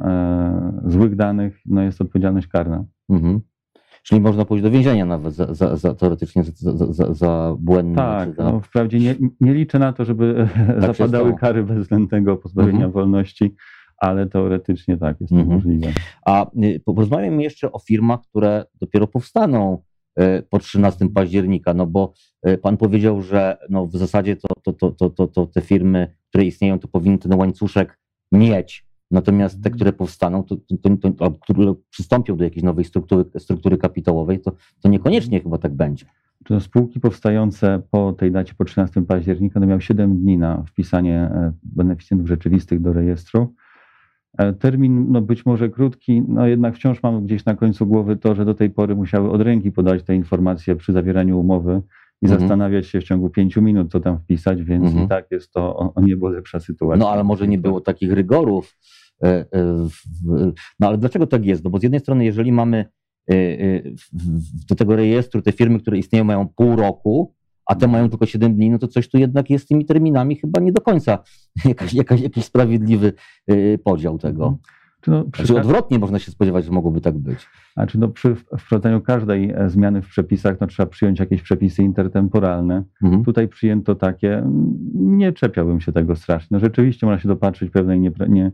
złych 0.85 1.15
danych, 1.15 1.57
no 1.65 1.81
jest 1.81 2.01
odpowiedzialność 2.01 2.47
karna. 2.47 2.85
Mhm. 3.09 3.39
Czyli 4.03 4.21
można 4.21 4.45
pójść 4.45 4.63
do 4.63 4.71
więzienia 4.71 5.05
nawet 5.05 5.33
za, 5.33 5.53
za, 5.53 5.77
za 5.77 5.93
teoretycznie 5.93 6.43
za, 6.43 6.93
za, 6.93 7.13
za, 7.13 7.55
błędne. 7.59 7.95
Tak, 7.95 8.35
za... 8.35 8.43
no, 8.43 8.59
wprawdzie 8.59 8.99
nie, 8.99 9.15
nie 9.41 9.53
liczę 9.53 9.79
na 9.79 9.93
to, 9.93 10.05
żeby 10.05 10.47
się 10.75 10.81
zapadały 10.93 11.33
kary 11.35 11.63
bezwzględnego 11.63 12.37
pozbawienia 12.37 12.73
Mhm. 12.85 12.91
wolności, 12.91 13.55
ale 13.97 14.27
teoretycznie 14.27 14.97
tak, 14.97 15.21
jest 15.21 15.33
to 15.33 15.39
Mhm. 15.39 15.55
możliwe. 15.55 15.87
A 16.25 16.45
y, 16.63 16.81
porozmawiamy 16.85 17.43
jeszcze 17.43 17.71
o 17.71 17.79
firmach, 17.79 18.19
które 18.21 18.65
dopiero 18.81 19.07
powstaną 19.07 19.81
y, 20.21 20.43
po 20.49 20.59
13 20.59 21.09
października, 21.09 21.73
no 21.73 21.87
bo 21.87 22.13
y, 22.47 22.57
pan 22.57 22.77
powiedział, 22.77 23.21
że 23.21 23.57
no 23.69 23.87
w 23.87 23.95
zasadzie 23.95 24.35
to, 24.35 24.47
to, 24.63 24.73
to, 24.73 24.91
to, 24.91 25.09
to, 25.09 25.27
to 25.27 25.47
te 25.47 25.61
firmy, 25.61 26.15
które 26.29 26.45
istnieją, 26.45 26.79
to 26.79 26.87
powinny 26.87 27.17
ten 27.17 27.33
łańcuszek 27.33 27.99
mieć. 28.31 28.90
Natomiast 29.11 29.63
te, 29.63 29.69
które 29.69 29.93
powstaną, 29.93 30.43
to, 30.43 30.55
to, 30.81 31.11
to, 31.17 31.31
które 31.31 31.73
przystąpią 31.89 32.37
do 32.37 32.43
jakiejś 32.43 32.63
nowej 32.63 32.85
struktury, 32.85 33.25
struktury 33.37 33.77
kapitałowej, 33.77 34.39
to, 34.39 34.51
to 34.81 34.89
niekoniecznie 34.89 35.41
chyba 35.41 35.57
tak 35.57 35.73
będzie. 35.73 36.05
To 36.45 36.59
spółki 36.59 36.99
powstające 36.99 37.81
po 37.91 38.13
tej 38.13 38.31
dacie, 38.31 38.53
po 38.57 38.65
13 38.65 39.01
października, 39.01 39.59
będą 39.59 39.69
miały 39.69 39.81
7 39.81 40.17
dni 40.17 40.37
na 40.37 40.63
wpisanie 40.63 41.15
e, 41.15 41.53
beneficjentów 41.63 42.27
rzeczywistych 42.27 42.81
do 42.81 42.93
rejestru. 42.93 43.53
E, 44.37 44.53
termin 44.53 45.11
no 45.11 45.21
być 45.21 45.45
może 45.45 45.69
krótki, 45.69 46.23
no 46.27 46.47
jednak 46.47 46.75
wciąż 46.75 47.03
mam 47.03 47.25
gdzieś 47.25 47.45
na 47.45 47.55
końcu 47.55 47.87
głowy 47.87 48.17
to, 48.17 48.35
że 48.35 48.45
do 48.45 48.53
tej 48.53 48.69
pory 48.69 48.95
musiały 48.95 49.31
od 49.31 49.41
ręki 49.41 49.71
podać 49.71 50.03
te 50.03 50.15
informacje 50.15 50.75
przy 50.75 50.93
zawieraniu 50.93 51.39
umowy 51.39 51.81
i 52.21 52.25
Mhm. 52.25 52.39
zastanawiać 52.41 52.87
się 52.87 53.01
w 53.01 53.03
ciągu 53.03 53.29
pięciu 53.29 53.61
minut, 53.61 53.91
co 53.91 53.99
tam 53.99 54.19
wpisać, 54.19 54.63
więc 54.63 54.85
Mhm. 54.85 55.05
i 55.05 55.09
tak 55.09 55.31
jest 55.31 55.51
to 55.53 55.75
o, 55.75 55.93
o 55.93 56.01
niebo 56.01 56.29
lepsza 56.29 56.59
sytuacja. 56.59 57.05
No 57.05 57.11
ale 57.11 57.23
może 57.23 57.47
nie 57.47 57.57
było 57.57 57.81
takich 57.81 58.11
rygorów. 58.13 58.77
E, 59.23 59.27
e, 59.27 59.45
No 60.79 60.87
ale 60.87 60.97
dlaczego 60.97 61.27
tak 61.27 61.45
jest? 61.45 61.63
No 61.63 61.69
bo 61.69 61.79
z 61.79 61.83
jednej 61.83 61.99
strony, 61.99 62.25
jeżeli 62.25 62.51
mamy 62.51 62.85
e, 63.31 63.35
do 64.69 64.75
tego 64.75 64.95
rejestru 64.95 65.41
te 65.41 65.51
firmy, 65.51 65.79
które 65.79 65.97
istnieją, 65.97 66.23
mają 66.23 66.47
pół 66.47 66.75
roku, 66.75 67.33
a 67.65 67.75
te 67.75 67.87
mają 67.87 68.09
tylko 68.09 68.25
7 68.25 68.55
dni, 68.55 68.69
no 68.69 68.79
to 68.79 68.87
coś 68.87 69.09
tu 69.09 69.17
jednak 69.17 69.49
jest 69.49 69.65
z 69.65 69.67
tymi 69.67 69.85
terminami 69.85 70.35
chyba 70.35 70.59
nie 70.59 70.71
do 70.71 70.81
końca 70.81 71.23
jakaś, 71.65 71.93
jakaś, 71.93 72.21
jakiś 72.21 72.45
sprawiedliwy 72.45 73.13
podział 73.83 74.17
tego. 74.17 74.57
Czy 75.01 75.11
no, 75.11 75.23
przy, 75.31 75.45
Znaczy 75.45 75.61
odwrotnie 75.61 75.99
można 75.99 76.19
się 76.19 76.31
spodziewać, 76.31 76.65
że 76.65 76.71
mogłoby 76.71 77.01
tak 77.01 77.17
być. 77.17 77.47
znaczy 77.73 77.99
no, 77.99 78.07
przy 78.07 78.35
wprowadzaniu 78.35 79.01
każdej 79.01 79.53
zmiany 79.67 80.01
w 80.01 80.07
przepisach 80.07 80.57
no, 80.61 80.67
trzeba 80.67 80.89
przyjąć 80.89 81.19
jakieś 81.19 81.41
przepisy 81.41 81.83
intertemporalne. 81.83 82.83
Mhm. 83.03 83.23
Tutaj 83.23 83.47
przyjęto 83.47 83.95
takie, 83.95 84.37
mm, 84.37 84.77
nie 84.93 85.31
czepiałbym 85.33 85.81
się 85.81 85.91
tego 85.91 86.15
strasznie. 86.15 86.47
No, 86.51 86.59
rzeczywiście 86.59 87.05
można 87.05 87.19
się 87.21 87.27
dopatrzyć 87.27 87.71
pewnej 87.71 87.99
niepra- 87.99 88.29
nie, 88.29 88.51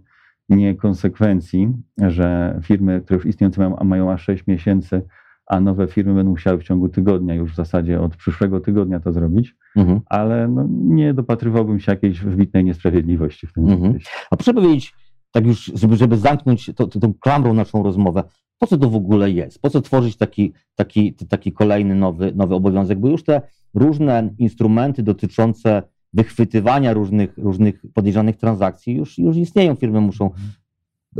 niekonsekwencji, 0.49 1.73
że 2.07 2.59
firmy, 2.63 3.01
które 3.01 3.15
już 3.17 3.25
istniejące 3.25 3.61
mają, 3.61 3.77
a 3.79 3.83
mają 3.83 4.11
aż 4.11 4.23
6 4.23 4.47
miesięcy, 4.47 5.01
a 5.47 5.59
nowe 5.59 5.87
firmy 5.87 6.13
będą 6.13 6.31
musiały 6.31 6.57
w 6.57 6.63
ciągu 6.63 6.89
tygodnia, 6.89 7.35
już 7.35 7.51
w 7.51 7.55
zasadzie 7.55 8.01
od 8.01 8.15
przyszłego 8.15 8.59
tygodnia 8.59 8.99
to 8.99 9.11
zrobić, 9.13 9.55
Mhm. 9.75 10.01
ale 10.05 10.47
no, 10.47 10.65
nie 10.71 11.13
dopatrywałbym 11.13 11.79
się 11.79 11.91
jakiejś 11.91 12.19
wybitnej 12.21 12.63
niesprawiedliwości 12.63 13.47
w 13.47 13.53
tym 13.53 13.63
Mhm. 13.63 13.83
zakresie. 13.83 14.09
A 14.31 14.35
proszę 14.35 14.53
powiedzieć, 14.53 14.93
tak 15.31 15.45
już, 15.45 15.71
żeby, 15.75 15.95
żeby 15.95 16.17
zamknąć 16.17 16.65
to, 16.75 16.87
to, 16.87 16.99
tą 16.99 17.13
klamrą 17.13 17.53
naszą 17.53 17.83
rozmowę, 17.83 18.23
po 18.59 18.67
co 18.67 18.77
to 18.77 18.89
w 18.89 18.95
ogóle 18.95 19.31
jest? 19.31 19.61
Po 19.61 19.69
co 19.69 19.81
tworzyć 19.81 20.17
taki, 20.17 20.53
taki, 20.75 21.13
taki 21.13 21.51
kolejny 21.51 21.95
nowy, 21.95 22.31
nowy 22.35 22.55
obowiązek? 22.55 22.99
Bo 22.99 23.07
już 23.09 23.23
te 23.23 23.41
różne 23.73 24.29
instrumenty 24.37 25.03
dotyczące 25.03 25.83
wychwytywania 26.13 26.93
różnych, 26.93 27.37
różnych 27.37 27.81
podejrzanych 27.93 28.37
transakcji 28.37 28.95
już, 28.95 29.17
już 29.17 29.37
istnieją. 29.37 29.75
Firmy 29.75 30.01
muszą 30.01 30.29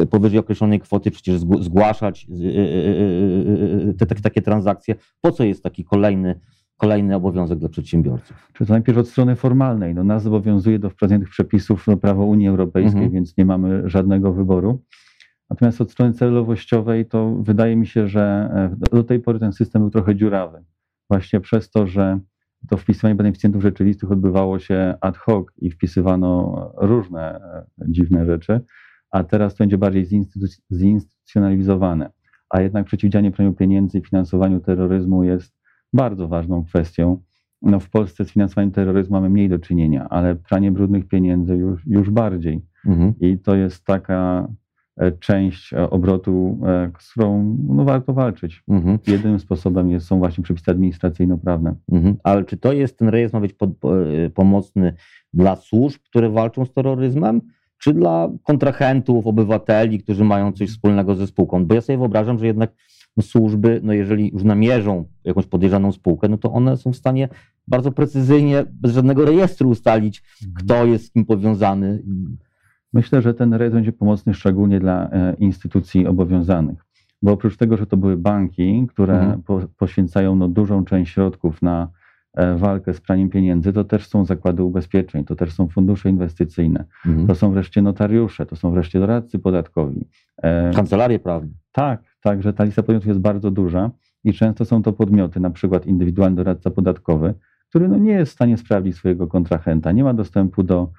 powyżej 0.10 0.40
określonej 0.40 0.80
kwoty 0.80 1.12
przecież 1.12 1.40
zgł- 1.40 1.64
zgłaszać 1.64 2.28
y, 2.30 2.34
y, 2.34 3.90
y, 3.90 3.94
te, 3.94 4.06
te, 4.06 4.16
takie 4.16 4.42
transakcje. 4.42 4.96
Po 5.22 5.32
co 5.32 5.44
jest 5.44 5.64
taki 5.64 5.84
kolejny, 5.84 6.40
kolejny 6.78 7.16
obowiązek 7.16 7.60
dla 7.60 7.70
przedsiębiorców? 7.70 8.52
Czy 8.54 8.66
to 8.66 8.74
najpierw 8.74 8.98
od 8.98 9.08
strony 9.08 9.36
formalnej. 9.36 9.96
No, 9.96 10.04
nas 10.04 10.24
zobowiązuje 10.24 10.80
do 10.80 10.90
wprowadzenia 10.90 11.20
tych 11.20 11.30
przepisów 11.30 11.86
prawo 12.02 12.26
Unii 12.26 12.48
Europejskiej, 12.48 12.94
Mhm. 13.04 13.12
więc 13.12 13.38
nie 13.38 13.46
mamy 13.46 13.90
żadnego 13.90 14.34
wyboru. 14.34 14.84
Natomiast 15.50 15.82
od 15.82 15.92
strony 15.92 16.14
celowościowej 16.14 17.06
to 17.06 17.36
wydaje 17.36 17.76
mi 17.76 17.88
się, 17.88 18.08
że 18.08 18.50
e, 18.92 18.96
do 18.96 19.04
tej 19.04 19.20
pory 19.20 19.40
ten 19.40 19.54
system 19.54 19.82
był 19.82 19.92
trochę 19.92 20.16
dziurawy. 20.16 20.64
Właśnie 21.10 21.40
przez 21.40 21.70
to, 21.72 21.88
że 21.88 22.20
to 22.70 22.78
wpisywanie 22.78 23.16
beneficjentów 23.16 23.62
rzeczywistych 23.62 24.12
odbywało 24.12 24.60
się 24.60 24.96
ad 25.02 25.18
hoc 25.18 25.48
i 25.58 25.72
wpisywano 25.72 26.72
różne 26.78 27.36
e, 27.36 27.66
dziwne 27.88 28.26
rzeczy, 28.26 28.62
a 29.12 29.24
teraz 29.24 29.56
to 29.56 29.64
będzie 29.64 29.78
bardziej 29.78 30.06
zinstytuc- 30.06 30.62
zinstytucjonalizowane. 30.72 32.10
A 32.50 32.62
jednak 32.62 32.86
przeciwdziałanie 32.86 33.32
praniu 33.32 33.54
pieniędzy 33.54 33.98
i 33.98 34.02
finansowaniu 34.02 34.60
terroryzmu 34.60 35.24
jest 35.24 35.58
bardzo 35.94 36.28
ważną 36.28 36.64
kwestią. 36.64 37.22
No 37.62 37.80
w 37.80 37.90
Polsce 37.90 38.26
z 38.26 38.32
finansowaniem 38.32 38.72
terroryzmu 38.72 39.14
mamy 39.14 39.30
mniej 39.30 39.50
do 39.50 39.60
czynienia, 39.60 40.10
ale 40.10 40.36
pranie 40.36 40.72
brudnych 40.72 41.08
pieniędzy 41.08 41.56
już, 41.56 41.88
już 41.88 42.10
bardziej. 42.10 42.66
Mhm. 42.86 43.14
I 43.20 43.40
to 43.40 43.56
jest 43.56 43.86
taka 43.86 44.48
część 45.20 45.74
e, 45.74 45.90
obrotu, 45.90 46.60
e, 46.66 46.92
z 47.00 47.12
którą 47.12 47.58
no, 47.70 47.84
warto 47.86 48.14
walczyć. 48.14 48.64
Mhm. 48.68 49.00
Jedynym 49.08 49.40
sposobem 49.40 49.92
jest, 49.92 50.08
są 50.08 50.20
właśnie 50.20 50.44
przepisy 50.44 50.72
administracyjno-prawne. 50.72 51.76
Mhm. 51.92 52.16
Ale 52.24 52.44
czy 52.44 52.58
to 52.58 52.74
jest, 52.74 53.00
ten 53.00 53.10
rejestr 53.10 53.36
ma 53.36 53.42
być 53.42 53.54
pod, 53.54 53.78
po- 53.78 53.94
pomocny 54.34 54.94
dla 55.34 55.56
służb, 55.56 56.02
które 56.10 56.30
walczą 56.30 56.66
z 56.66 56.74
terroryzmem, 56.74 57.42
czy 57.78 57.94
dla 57.94 58.30
kontrahentów, 58.44 59.28
obywateli, 59.28 60.00
którzy 60.00 60.24
mają 60.24 60.52
coś 60.52 60.70
wspólnego 60.70 61.16
ze 61.16 61.28
spółką? 61.28 61.66
Bo 61.66 61.76
ja 61.76 61.82
sobie 61.82 61.98
wyobrażam, 61.98 62.40
że 62.40 62.48
jednak 62.48 62.72
no, 63.18 63.24
służby, 63.24 63.80
no 63.84 63.94
jeżeli 63.94 64.32
już 64.34 64.44
namierzą 64.44 65.06
jakąś 65.24 65.46
podejrzaną 65.46 65.92
spółkę, 65.92 66.30
no 66.30 66.38
to 66.38 66.52
one 66.52 66.78
są 66.78 66.94
w 66.94 66.98
stanie 66.98 67.30
bardzo 67.68 67.92
precyzyjnie, 67.92 68.66
bez 68.72 68.94
żadnego 68.94 69.26
rejestru 69.26 69.70
ustalić, 69.70 70.24
kto 70.56 70.86
jest 70.86 71.06
z 71.06 71.12
kim 71.12 71.26
powiązany. 71.26 72.04
Myślę, 72.94 73.22
że 73.22 73.34
ten 73.34 73.54
rejestr 73.54 73.76
będzie 73.76 73.92
pomocny 73.92 74.34
szczególnie 74.34 74.80
dla 74.80 75.10
e, 75.10 75.34
instytucji 75.40 76.08
obowiązanych, 76.08 76.86
bo 77.22 77.32
oprócz 77.32 77.58
tego, 77.58 77.78
że 77.78 77.86
to 77.86 77.98
były 77.98 78.18
banki, 78.18 78.88
które 78.90 79.20
Mhm. 79.20 79.44
po, 79.44 79.62
poświęcają 79.78 80.36
no, 80.36 80.48
dużą 80.48 80.86
część 80.86 81.14
środków 81.14 81.62
na 81.62 81.88
e, 82.34 82.56
walkę 82.58 82.94
z 82.94 83.02
praniem 83.02 83.30
pieniędzy, 83.30 83.74
to 83.74 83.84
też 83.84 84.08
są 84.08 84.26
zakłady 84.26 84.64
ubezpieczeń, 84.64 85.24
to 85.26 85.36
też 85.36 85.54
są 85.54 85.68
fundusze 85.68 86.10
inwestycyjne, 86.10 86.86
Mhm. 87.06 87.28
to 87.28 87.36
są 87.36 87.52
wreszcie 87.52 87.82
notariusze, 87.82 88.46
to 88.46 88.56
są 88.56 88.72
wreszcie 88.72 89.00
doradcy 89.00 89.40
podatkowi. 89.40 90.08
E, 90.44 90.72
Kancelarie 90.76 91.20
prawne. 91.20 91.50
Tak, 91.72 92.02
tak, 92.22 92.44
że 92.44 92.54
ta 92.54 92.64
lista 92.64 92.84
podmiotów 92.84 93.08
jest 93.08 93.20
bardzo 93.20 93.52
duża 93.52 93.92
i 94.24 94.34
często 94.34 94.66
są 94.66 94.84
to 94.84 94.94
podmioty, 94.94 95.40
na 95.40 95.50
przykład 95.50 95.86
indywidualny 95.86 96.36
doradca 96.36 96.72
podatkowy, 96.72 97.34
który 97.70 97.88
no 97.88 97.98
nie 97.98 98.12
jest 98.12 98.32
w 98.32 98.36
stanie 98.36 98.58
sprawdzić 98.58 98.96
swojego 98.96 99.28
kontrahenta, 99.28 99.92
nie 99.92 100.04
ma 100.04 100.14
dostępu 100.14 100.64
do 100.64 100.92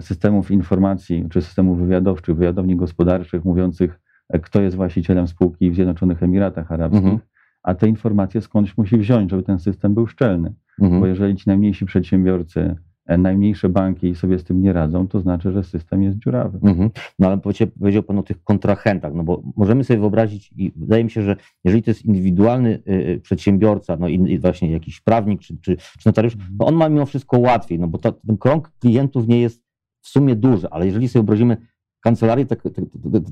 systemów 0.00 0.50
informacji 0.50 1.26
czy 1.30 1.42
systemów 1.42 1.78
wywiadowczych, 1.78 2.36
wywiadowni 2.36 2.76
gospodarczych 2.76 3.44
mówiących, 3.44 4.00
e, 4.28 4.38
kto 4.38 4.60
jest 4.60 4.76
właścicielem 4.76 5.28
spółki 5.28 5.70
w 5.70 5.74
Zjednoczonych 5.74 6.22
Emiratach 6.22 6.72
Arabskich, 6.72 7.02
Mhm. 7.04 7.18
a 7.62 7.74
te 7.74 7.88
informacje 7.88 8.40
skądś 8.40 8.76
musi 8.76 8.96
wziąć, 8.96 9.30
żeby 9.30 9.42
ten 9.42 9.58
system 9.58 9.94
był 9.94 10.06
szczelny. 10.06 10.54
Mhm. 10.82 11.00
Bo 11.00 11.06
jeżeli 11.06 11.36
ci 11.36 11.44
najmniejsi 11.46 11.86
przedsiębiorcy, 11.86 12.76
e, 13.06 13.18
najmniejsze 13.18 13.68
banki 13.68 14.14
sobie 14.14 14.38
z 14.38 14.44
tym 14.44 14.62
nie 14.62 14.72
radzą, 14.72 15.08
to 15.08 15.20
znaczy, 15.20 15.52
że 15.52 15.64
system 15.64 16.02
jest 16.02 16.18
dziurawy. 16.18 16.58
Mhm. 16.62 16.90
No 17.18 17.26
ale 17.28 17.38
powiedział, 17.78 18.02
Pan 18.02 18.18
o 18.18 18.22
tych 18.22 18.44
kontrahentach, 18.44 19.14
no 19.14 19.22
bo 19.24 19.42
możemy 19.56 19.84
sobie 19.84 19.98
wyobrazić 20.00 20.52
i 20.56 20.72
wydaje 20.76 21.04
mi 21.04 21.10
się, 21.10 21.22
że 21.22 21.36
jeżeli 21.64 21.82
to 21.82 21.90
jest 21.90 22.04
indywidualny 22.04 22.82
y, 22.88 22.92
y, 22.92 23.20
przedsiębiorca, 23.20 23.96
no 23.96 24.08
i 24.08 24.32
i 24.32 24.38
właśnie 24.38 24.72
jakiś 24.72 25.00
prawnik 25.00 25.40
czy, 25.40 25.56
czy, 25.60 25.76
czy 25.76 26.06
notariusz, 26.06 26.36
to 26.58 26.66
on 26.66 26.74
ma 26.74 26.88
mimo 26.88 27.06
wszystko 27.06 27.38
łatwiej, 27.38 27.78
no 27.78 27.88
bo 27.88 27.98
ta, 27.98 28.12
ten 28.12 28.36
krąg 28.38 28.72
klientów 28.80 29.28
nie 29.28 29.40
jest 29.40 29.65
w 30.06 30.08
sumie 30.08 30.36
duży, 30.36 30.68
ale 30.70 30.86
jeżeli 30.86 31.08
sobie 31.08 31.22
wyobrazimy 31.22 31.56
kancelarię 32.00 32.46
tak, 32.46 32.62
tak, 32.62 32.72
tak, 32.74 32.84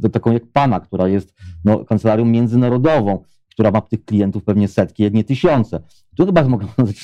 tak, 0.02 0.12
taką 0.12 0.32
jak 0.32 0.46
Pana, 0.52 0.80
która 0.80 1.08
jest 1.08 1.34
no, 1.64 1.84
kancelarią 1.84 2.24
międzynarodową, 2.24 3.24
która 3.50 3.70
ma 3.70 3.80
tych 3.80 4.04
klientów 4.04 4.44
pewnie 4.44 4.68
setki, 4.68 5.02
jak 5.02 5.12
nie 5.14 5.24
tysiące, 5.24 5.80
tu 6.16 6.26
chyba 6.26 6.48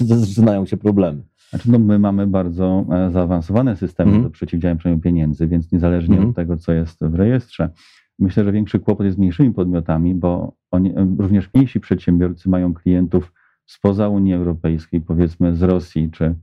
zaczynają 0.00 0.66
się 0.66 0.76
problemy. 0.76 1.22
Znaczy, 1.50 1.70
no 1.70 1.78
my 1.78 1.98
mamy 1.98 2.26
bardzo 2.26 2.86
e, 2.92 3.10
zaawansowane 3.10 3.76
systemy 3.76 4.10
Mhm. 4.10 4.24
do 4.24 4.30
przeciwdziałania 4.30 4.80
praniu 4.80 4.98
pieniędzy, 5.00 5.48
więc 5.48 5.72
niezależnie 5.72 6.14
Mhm. 6.14 6.30
od 6.30 6.36
tego, 6.36 6.56
co 6.56 6.72
jest 6.72 6.98
w 7.04 7.14
rejestrze, 7.14 7.70
myślę, 8.18 8.44
że 8.44 8.52
większy 8.52 8.78
kłopot 8.78 9.04
jest 9.04 9.16
z 9.16 9.18
mniejszymi 9.18 9.54
podmiotami, 9.54 10.14
bo 10.14 10.52
oni, 10.70 10.90
e, 10.90 11.16
również 11.18 11.50
mniejsi 11.54 11.80
przedsiębiorcy 11.80 12.48
mają 12.48 12.74
klientów 12.74 13.32
spoza 13.66 14.08
Unii 14.08 14.34
Europejskiej, 14.34 15.00
powiedzmy 15.00 15.56
z 15.56 15.62
Rosji 15.62 16.10
czy 16.10 16.34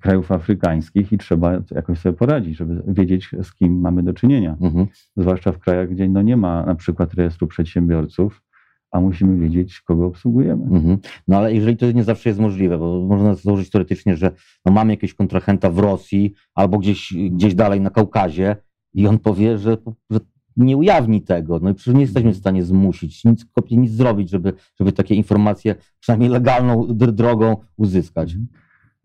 krajów 0.00 0.32
afrykańskich 0.32 1.12
i 1.12 1.18
trzeba 1.18 1.52
jakoś 1.70 1.98
sobie 1.98 2.16
poradzić, 2.16 2.56
żeby 2.56 2.82
wiedzieć, 2.86 3.30
z 3.42 3.54
kim 3.54 3.80
mamy 3.80 4.02
do 4.02 4.12
czynienia. 4.12 4.56
Mhm. 4.60 4.86
Zwłaszcza 5.16 5.52
w 5.52 5.58
krajach, 5.58 5.88
gdzie 5.88 6.08
no 6.08 6.22
nie 6.22 6.36
ma 6.36 6.66
na 6.66 6.74
przykład 6.74 7.14
rejestru 7.14 7.46
przedsiębiorców, 7.46 8.42
a 8.90 9.00
musimy 9.00 9.38
wiedzieć, 9.38 9.80
kogo 9.80 10.06
obsługujemy. 10.06 10.64
Mhm. 10.64 10.98
No 11.28 11.36
ale 11.36 11.54
jeżeli 11.54 11.76
to 11.76 11.92
nie 11.92 12.04
zawsze 12.04 12.30
jest 12.30 12.40
możliwe, 12.40 12.78
bo 12.78 13.00
można 13.00 13.34
założyć 13.34 13.70
teoretycznie, 13.70 14.16
że 14.16 14.30
no 14.66 14.72
mamy 14.72 14.92
jakiegoś 14.92 15.14
kontrahenta 15.14 15.70
w 15.70 15.78
Rosji 15.78 16.34
albo 16.54 16.78
gdzieś, 16.78 17.14
gdzieś 17.30 17.54
dalej 17.54 17.80
na 17.80 17.90
Kaukazie 17.90 18.56
i 18.94 19.06
on 19.06 19.18
powie, 19.18 19.58
że, 19.58 19.76
że 20.10 20.20
nie 20.56 20.76
ujawni 20.76 21.22
tego. 21.22 21.58
No 21.62 21.70
i 21.70 21.74
przecież 21.74 21.94
nie 21.94 22.00
jesteśmy 22.00 22.32
w 22.32 22.36
stanie 22.36 22.64
zmusić, 22.64 23.24
nic, 23.24 23.46
nic 23.70 23.90
zrobić, 23.90 24.30
żeby, 24.30 24.52
żeby 24.80 24.92
takie 24.92 25.14
informacje 25.14 25.74
przynajmniej 26.00 26.30
legalną 26.30 26.86
dr- 26.86 27.12
drogą 27.12 27.56
uzyskać. 27.76 28.36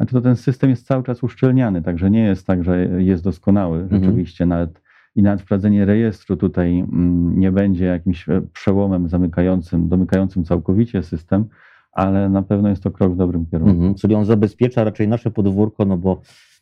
Znaczy 0.01 0.13
to 0.13 0.21
ten 0.21 0.35
system 0.35 0.69
jest 0.69 0.87
cały 0.87 1.03
czas 1.03 1.23
uszczelniany, 1.23 1.81
także 1.81 2.11
nie 2.11 2.23
jest 2.23 2.47
tak, 2.47 2.63
że 2.63 2.85
jest 2.85 3.23
doskonały 3.23 3.79
Mhm. 3.79 4.03
rzeczywiście. 4.03 4.45
Nawet, 4.45 4.81
I 5.15 5.21
nawet 5.21 5.41
wprowadzenie 5.41 5.85
rejestru 5.85 6.37
tutaj 6.37 6.79
mm, 6.79 7.39
nie 7.39 7.51
będzie 7.51 7.85
jakimś 7.85 8.29
e, 8.29 8.41
przełomem 8.53 9.09
zamykającym, 9.09 9.89
domykającym 9.89 10.43
całkowicie 10.43 11.03
system, 11.03 11.45
ale 11.91 12.29
na 12.29 12.41
pewno 12.41 12.69
jest 12.69 12.83
to 12.83 12.91
krok 12.91 13.13
w 13.13 13.17
dobrym 13.17 13.45
kierunku. 13.45 13.71
Mhm. 13.75 13.95
Czyli 13.95 14.15
on 14.15 14.25
zabezpiecza 14.25 14.83
raczej 14.83 15.07
nasze 15.07 15.31
podwórko, 15.31 15.85
no 15.85 15.97
bo 15.97 16.21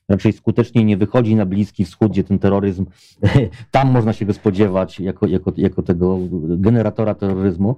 raczej 0.09 0.33
skutecznie 0.33 0.85
nie 0.85 0.97
wychodzi 0.97 1.35
na 1.35 1.45
Bliski 1.45 1.85
Wschód, 1.85 2.11
gdzie 2.11 2.23
ten 2.23 2.39
terroryzm, 2.39 2.85
tam 3.71 3.91
można 3.91 4.13
się 4.13 4.25
go 4.25 4.33
spodziewać 4.33 4.99
jako, 4.99 5.27
jako, 5.27 5.53
jako 5.57 5.81
tego 5.81 6.19
generatora 6.41 7.15
terroryzmu. 7.15 7.75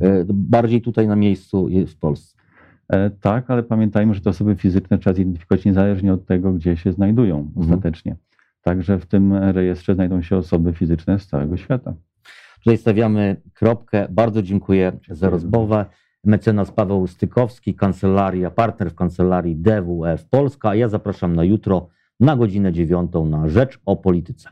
E, 0.00 0.24
Bardziej 0.28 0.82
tutaj 0.82 1.06
na 1.08 1.16
miejscu 1.16 1.68
w 1.86 1.96
Polsce. 1.96 2.34
E, 2.88 3.10
tak, 3.10 3.50
ale 3.50 3.62
pamiętajmy, 3.62 4.14
że 4.14 4.20
te 4.20 4.30
osoby 4.30 4.56
fizyczne 4.56 4.98
trzeba 4.98 5.14
zidentyfikować 5.14 5.64
niezależnie 5.64 6.12
od 6.12 6.26
tego, 6.26 6.52
gdzie 6.52 6.76
się 6.76 6.92
znajdują 6.92 7.38
Mhm. 7.38 7.60
ostatecznie. 7.60 8.16
Także 8.62 8.98
w 8.98 9.06
tym 9.06 9.34
rejestrze 9.34 9.94
znajdą 9.94 10.22
się 10.22 10.36
osoby 10.36 10.72
fizyczne 10.72 11.18
z 11.18 11.26
całego 11.26 11.56
świata. 11.56 11.94
Tutaj 12.58 12.76
stawiamy 12.78 13.36
kropkę. 13.54 14.06
Bardzo 14.10 14.42
dziękuję 14.42 14.92
za 15.10 15.30
rozmowę. 15.30 15.86
Mecenas 16.24 16.70
Paweł 16.70 17.06
Stykowski, 17.06 17.74
kancelaria, 17.74 18.50
partner 18.50 18.90
w 18.90 18.94
kancelarii 18.94 19.56
DWF 19.56 20.24
Polska. 20.30 20.68
A 20.68 20.74
ja 20.74 20.88
zapraszam 20.88 21.36
na 21.36 21.44
jutro 21.44 21.88
na 22.20 22.36
godzinę 22.36 22.72
dziewiątą 22.72 23.26
na 23.26 23.48
Rzecz 23.48 23.80
o 23.86 23.96
Polityce. 23.96 24.48